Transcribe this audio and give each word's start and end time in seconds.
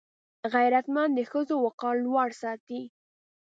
غیرتمند 0.53 1.11
د 1.15 1.19
ښځو 1.31 1.55
وقار 1.65 1.95
لوړ 2.05 2.29
ساتي 2.41 2.81